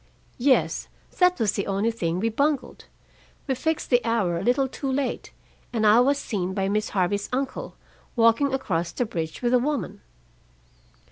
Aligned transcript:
"Yes. 0.39 0.87
That 1.19 1.37
was 1.37 1.51
the 1.51 1.67
only 1.67 1.91
thing 1.91 2.19
we 2.19 2.29
bungled. 2.29 2.85
We 3.45 3.53
fixed 3.53 3.91
the 3.91 4.03
hour 4.03 4.35
a 4.37 4.41
little 4.43 4.67
too 4.67 4.91
late, 4.91 5.31
and 5.71 5.85
I 5.85 5.99
was 5.99 6.17
seen 6.17 6.55
by 6.55 6.69
Miss 6.69 6.89
Harvey's 6.89 7.29
uncle, 7.31 7.75
walking 8.15 8.51
across 8.51 8.91
the 8.91 9.05
bridge 9.05 9.43
with 9.43 9.53
a 9.53 9.59
woman." 9.59 10.01